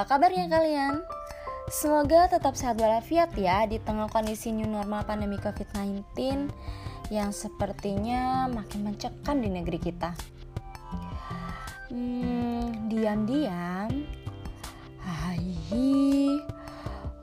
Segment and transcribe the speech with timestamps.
[0.00, 1.04] Apa kabarnya kalian?
[1.68, 6.48] Semoga tetap sehat walafiat ya di tengah kondisi new normal pandemi COVID-19
[7.12, 10.16] yang sepertinya makin mencekam di negeri kita.
[11.92, 14.08] Hmm, diam-diam,
[15.04, 15.52] hai,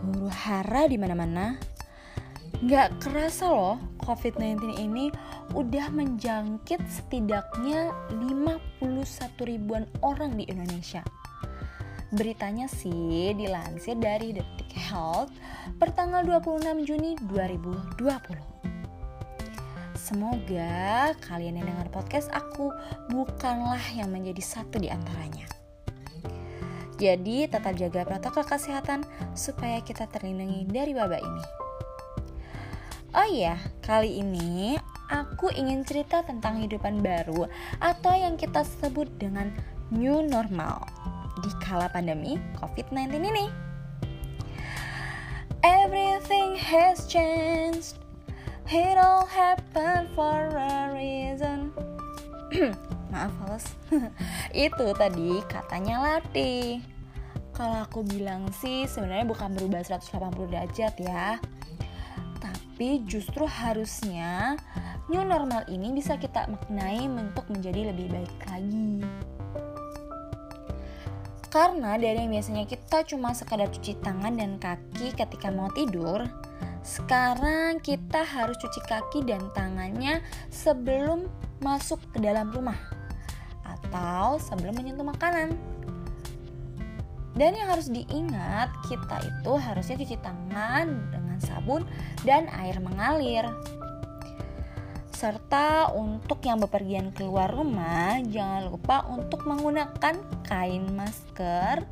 [0.00, 1.60] huru hara di mana-mana.
[2.64, 5.12] Gak kerasa loh, COVID-19 ini
[5.52, 8.80] udah menjangkit setidaknya 51
[9.44, 11.04] ribuan orang di Indonesia.
[12.12, 15.32] Beritanya sih dilansir dari Detik Health
[15.80, 17.96] pertanggal 26 Juni 2020.
[19.96, 22.68] Semoga kalian yang dengar podcast aku
[23.08, 25.48] bukanlah yang menjadi satu di antaranya.
[27.00, 31.44] Jadi tetap jaga protokol kesehatan supaya kita terlindungi dari wabah ini.
[33.16, 34.76] Oh iya, kali ini
[35.08, 37.48] aku ingin cerita tentang kehidupan baru
[37.80, 39.48] atau yang kita sebut dengan
[39.88, 40.84] new normal
[41.42, 43.46] di kala pandemi COVID-19 ini.
[45.62, 47.98] Everything has changed.
[48.72, 51.74] It all happened for a reason.
[53.12, 53.66] Maaf, Fals.
[54.56, 56.80] Itu tadi katanya Lati.
[57.52, 61.36] Kalau aku bilang sih sebenarnya bukan berubah 180 derajat ya.
[62.40, 64.56] Tapi justru harusnya
[65.12, 69.04] new normal ini bisa kita maknai untuk menjadi lebih baik lagi.
[71.52, 76.24] Karena dari yang biasanya kita cuma sekadar cuci tangan dan kaki ketika mau tidur,
[76.80, 81.28] sekarang kita harus cuci kaki dan tangannya sebelum
[81.60, 82.80] masuk ke dalam rumah
[83.68, 85.52] atau sebelum menyentuh makanan.
[87.36, 91.84] Dan yang harus diingat, kita itu harusnya cuci tangan dengan sabun
[92.24, 93.44] dan air mengalir.
[95.22, 101.86] Serta untuk yang bepergian keluar rumah, jangan lupa untuk menggunakan kain masker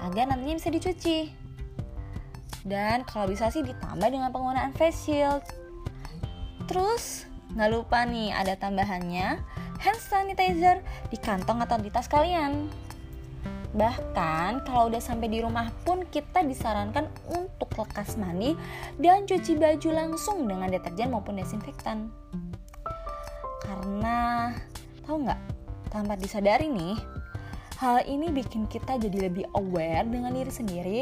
[0.00, 1.28] agar nantinya bisa dicuci.
[2.64, 5.44] Dan kalau bisa sih ditambah dengan penggunaan face shield.
[6.64, 9.44] Terus nggak lupa nih ada tambahannya
[9.84, 10.80] hand sanitizer
[11.12, 12.72] di kantong atau di tas kalian.
[13.74, 18.54] Bahkan kalau udah sampai di rumah pun kita disarankan untuk lekas mandi
[19.02, 22.06] dan cuci baju langsung dengan deterjen maupun desinfektan.
[23.66, 24.50] Karena
[25.02, 25.40] tahu nggak,
[25.90, 26.94] tanpa disadari nih,
[27.82, 31.00] hal ini bikin kita jadi lebih aware dengan diri sendiri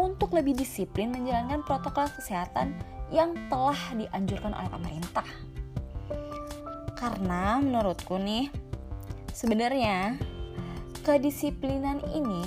[0.00, 2.72] untuk lebih disiplin menjalankan protokol kesehatan
[3.12, 5.28] yang telah dianjurkan oleh pemerintah.
[6.96, 8.48] Karena menurutku nih,
[9.36, 10.16] sebenarnya
[11.06, 12.42] kedisiplinan ini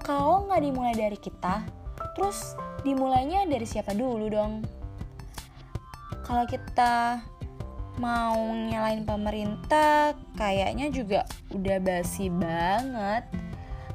[0.00, 1.60] kalau nggak dimulai dari kita,
[2.16, 4.64] terus dimulainya dari siapa dulu dong?
[6.24, 7.20] Kalau kita
[8.00, 13.28] mau nyalain pemerintah, kayaknya juga udah basi banget.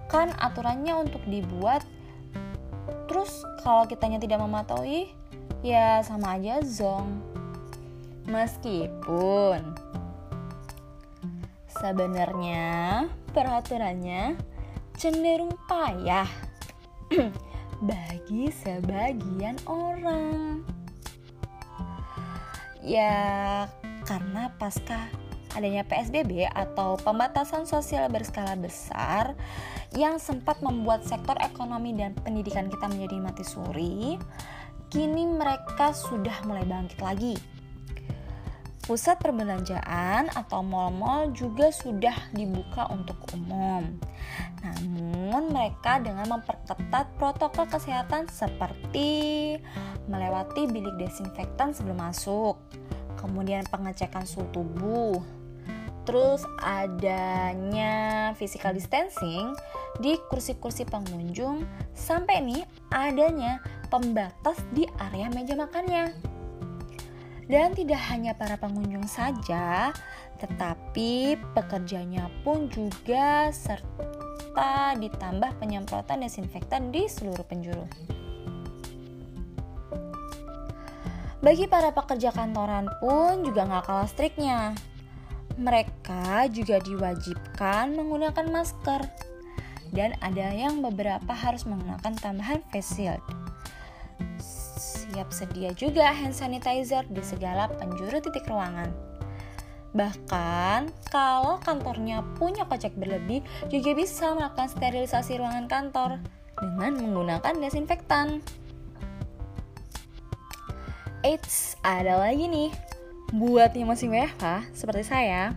[0.06, 1.81] Kan aturannya untuk dibuat,
[3.09, 5.09] terus kalau kitanya tidak mematuhi,
[5.66, 7.18] ya sama aja zong.
[8.30, 9.73] Meskipun
[11.84, 13.04] sebenarnya
[13.36, 14.40] peraturannya
[14.96, 16.32] cenderung payah
[17.92, 20.64] bagi sebagian orang.
[22.80, 23.68] Ya,
[24.08, 25.12] karena pasca
[25.60, 29.36] adanya PSBB atau pembatasan sosial berskala besar
[29.92, 34.16] yang sempat membuat sektor ekonomi dan pendidikan kita menjadi mati suri,
[34.88, 37.36] kini mereka sudah mulai bangkit lagi
[38.84, 43.96] Pusat perbelanjaan atau mal-mal juga sudah dibuka untuk umum.
[44.60, 49.56] Namun mereka dengan memperketat protokol kesehatan seperti
[50.12, 52.60] melewati bilik desinfektan sebelum masuk,
[53.16, 55.24] kemudian pengecekan suhu tubuh,
[56.04, 59.56] terus adanya physical distancing
[60.04, 61.64] di kursi-kursi pengunjung,
[61.96, 66.33] sampai nih adanya pembatas di area meja makannya.
[67.48, 69.92] Dan tidak hanya para pengunjung saja,
[70.40, 77.84] tetapi pekerjanya pun juga serta ditambah penyemprotan desinfektan di seluruh penjuru.
[81.44, 84.72] Bagi para pekerja kantoran pun juga nggak kalah striknya.
[85.60, 89.04] Mereka juga diwajibkan menggunakan masker
[89.94, 93.43] dan ada yang beberapa harus menggunakan tambahan face shield
[95.13, 98.89] siap sedia juga hand sanitizer di segala penjuru titik ruangan.
[99.94, 106.18] Bahkan, kalau kantornya punya kocek berlebih, juga bisa melakukan sterilisasi ruangan kantor
[106.57, 108.42] dengan menggunakan desinfektan.
[111.21, 112.74] Eits, ada lagi nih.
[113.38, 115.54] Buat yang masih WFH, seperti saya,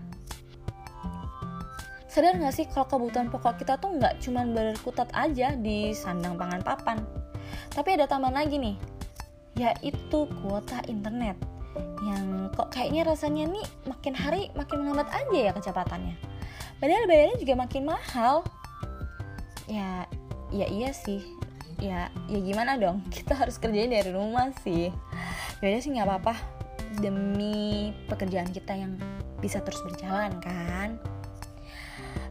[2.13, 6.65] sadar gak sih kalau kebutuhan pokok kita tuh nggak cuma berkutat aja di sandang pangan
[6.65, 7.05] papan
[7.77, 8.96] tapi ada tambahan lagi nih
[9.57, 11.37] yaitu kuota internet
[12.05, 16.17] yang kok kayaknya rasanya nih makin hari makin melambat aja ya kecepatannya.
[16.77, 18.45] Padahal bayarnya juga makin mahal.
[19.67, 20.05] Ya
[20.53, 21.25] ya iya sih.
[21.81, 23.01] Ya ya gimana dong?
[23.15, 24.93] Kita harus kerjain dari rumah sih.
[25.65, 26.35] Ya sih nggak apa-apa.
[27.01, 28.97] Demi pekerjaan kita yang
[29.41, 30.97] bisa terus berjalan kan?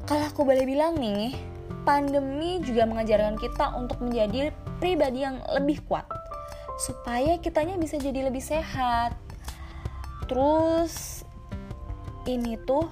[0.06, 1.38] Kalau aku boleh bilang nih,
[1.86, 6.06] pandemi juga mengajarkan kita untuk menjadi pribadi yang lebih kuat.
[6.75, 9.16] Supaya kitanya bisa jadi lebih sehat.
[10.27, 11.24] Terus
[12.25, 12.89] ini tuh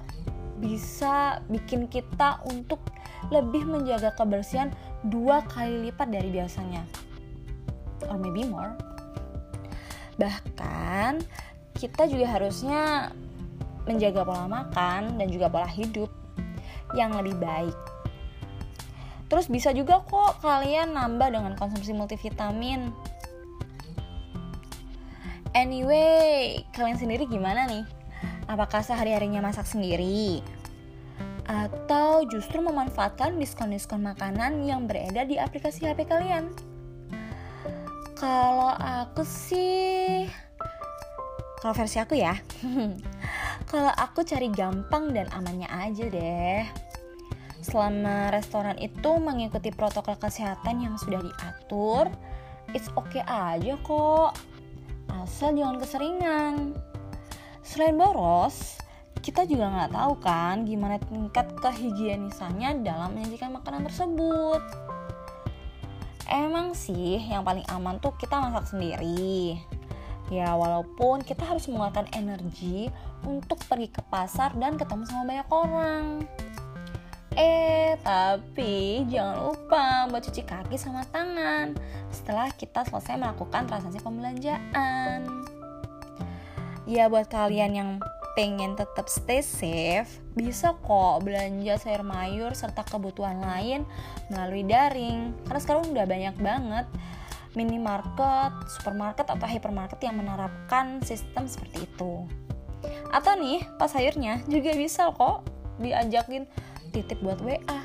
[0.62, 2.78] bisa bikin kita untuk
[3.32, 4.70] lebih menjaga kebersihan
[5.04, 6.84] dua kali lipat dari biasanya.
[8.08, 8.76] Or maybe more.
[10.16, 11.24] Bahkan
[11.74, 13.10] kita juga harusnya
[13.84, 16.08] menjaga pola makan dan juga pola hidup
[16.96, 17.76] yang lebih baik.
[19.28, 22.94] Terus bisa juga kok kalian nambah dengan konsumsi multivitamin.
[25.54, 27.86] Anyway, kalian sendiri gimana nih?
[28.50, 30.42] Apakah sehari-harinya masak sendiri?
[31.46, 36.50] Atau justru memanfaatkan diskon-diskon makanan yang beredar di aplikasi HP kalian?
[38.18, 40.26] Kalau aku sih
[41.64, 42.36] kalau versi aku ya
[43.72, 46.60] kalau aku cari gampang dan amannya aja deh
[47.64, 52.12] selama restoran itu mengikuti protokol kesehatan yang sudah diatur
[52.76, 54.36] it's okay aja kok
[55.24, 56.76] asal jangan keseringan.
[57.64, 58.76] Selain boros
[59.24, 64.60] kita juga nggak tahu kan gimana tingkat kehigienisannya dalam menyajikan makanan tersebut.
[66.28, 69.56] Emang sih yang paling aman tuh kita masak sendiri.
[70.28, 72.92] Ya walaupun kita harus mengeluarkan energi
[73.24, 76.04] untuk pergi ke pasar dan ketemu sama banyak orang.
[77.34, 81.74] Eh, tapi jangan lupa buat cuci kaki sama tangan
[82.14, 85.26] setelah kita selesai melakukan transaksi pembelanjaan.
[86.86, 87.90] Ya buat kalian yang
[88.38, 93.82] pengen tetap stay safe, bisa kok belanja sayur mayur serta kebutuhan lain
[94.30, 95.34] melalui daring.
[95.46, 96.86] Karena sekarang udah banyak banget
[97.54, 102.26] minimarket, supermarket atau hypermarket yang menerapkan sistem seperti itu.
[103.14, 105.46] Atau nih, pas sayurnya juga bisa kok
[105.78, 106.46] diajakin
[106.94, 107.80] titip buat WA.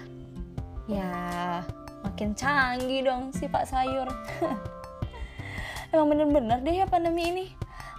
[0.86, 1.66] Ya,
[2.06, 4.06] makin canggih dong si Pak Sayur.
[5.94, 7.46] Emang bener-bener deh ya pandemi ini.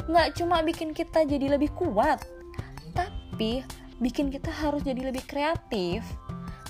[0.06, 2.22] Nggak cuma bikin kita jadi lebih kuat,
[2.94, 3.66] tapi
[3.98, 6.06] bikin kita harus jadi lebih kreatif.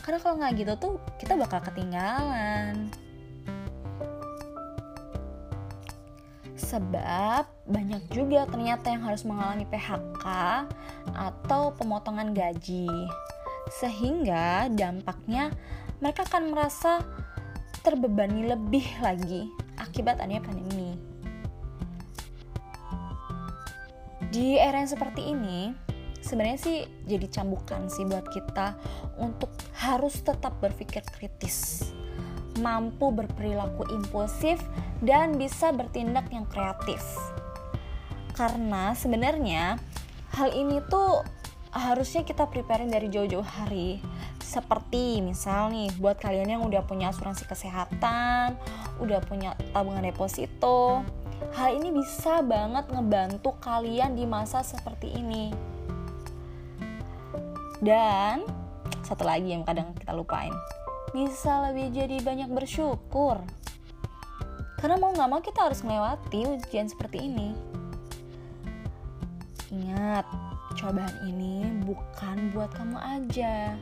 [0.01, 2.89] Karena kalau nggak gitu tuh kita bakal ketinggalan.
[6.71, 10.27] sebab banyak juga ternyata yang harus mengalami PHK
[11.19, 12.87] atau pemotongan gaji
[13.71, 15.55] sehingga dampaknya
[16.03, 17.01] mereka akan merasa
[17.87, 19.47] terbebani lebih lagi
[19.79, 20.99] akibat adanya pandemi
[24.35, 25.71] di era yang seperti ini
[26.21, 28.77] sebenarnya sih jadi cambukan sih buat kita
[29.23, 31.89] untuk harus tetap berpikir kritis
[32.61, 34.61] mampu berperilaku impulsif,
[35.01, 37.01] dan bisa bertindak yang kreatif.
[38.37, 39.81] Karena sebenarnya
[40.37, 41.25] hal ini tuh
[41.71, 44.03] harusnya kita preparing dari jauh-jauh hari.
[44.43, 48.59] Seperti misal nih buat kalian yang udah punya asuransi kesehatan,
[48.99, 51.07] udah punya tabungan deposito,
[51.55, 55.55] hal ini bisa banget ngebantu kalian di masa seperti ini.
[57.79, 58.43] Dan
[59.07, 60.53] satu lagi yang kadang kita lupain,
[61.15, 63.39] bisa lebih jadi banyak bersyukur.
[64.83, 67.53] Karena mau gak mau kita harus melewati ujian seperti ini.
[69.71, 70.50] Ingat,
[70.81, 73.77] cobaan ini bukan buat kamu aja,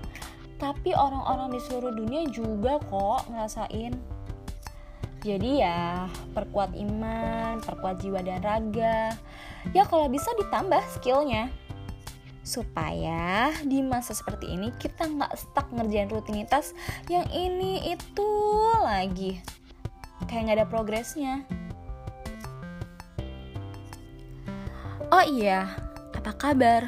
[0.59, 3.95] tapi orang-orang di seluruh dunia juga kok ngerasain.
[5.23, 9.15] Jadi ya, perkuat iman, perkuat jiwa dan raga.
[9.71, 11.51] Ya kalau bisa ditambah skillnya
[12.49, 16.73] supaya di masa seperti ini kita nggak stuck ngerjain rutinitas
[17.13, 18.31] yang ini itu
[18.81, 19.37] lagi
[20.25, 21.45] kayak nggak ada progresnya
[25.13, 25.69] oh iya
[26.19, 26.83] apa kabar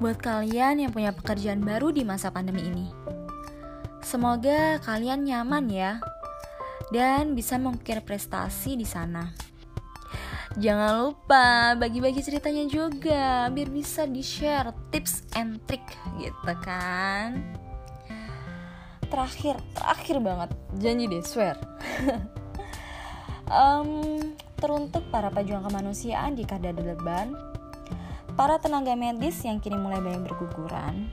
[0.00, 2.88] buat kalian yang punya pekerjaan baru di masa pandemi ini
[4.02, 6.02] semoga kalian nyaman ya
[6.92, 9.32] dan bisa mengukir prestasi di sana.
[10.60, 15.80] Jangan lupa bagi-bagi ceritanya juga biar bisa di-share tips and trick
[16.20, 17.56] gitu kan.
[19.08, 21.56] Terakhir, terakhir banget, janji deh, swear.
[23.48, 24.20] um,
[24.60, 27.32] teruntuk para pejuang kemanusiaan di kada deban,
[28.32, 31.12] para tenaga medis yang kini mulai banyak berguguran,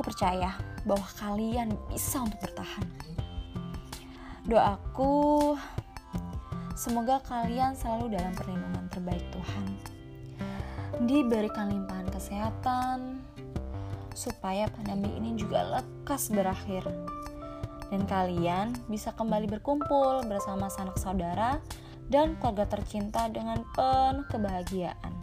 [0.00, 0.56] Aku percaya
[0.88, 2.88] bahwa kalian bisa untuk bertahan.
[4.48, 5.52] Doaku
[6.72, 9.66] semoga kalian selalu dalam perlindungan terbaik Tuhan.
[11.04, 13.20] Diberikan limpahan kesehatan
[14.16, 16.88] supaya pandemi ini juga lekas berakhir.
[17.92, 21.60] Dan kalian bisa kembali berkumpul bersama sanak saudara
[22.10, 25.14] dan keluarga tercinta dengan penuh kebahagiaan.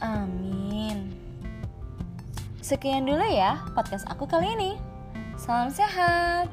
[0.00, 1.12] Amin.
[2.64, 4.72] Sekian dulu ya podcast aku kali ini.
[5.38, 6.50] Salam sehat.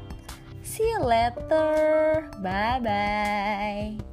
[0.61, 2.27] See you later.
[2.43, 4.12] Bye bye.